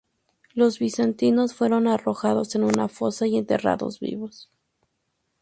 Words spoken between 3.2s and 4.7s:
y enterrados vivos.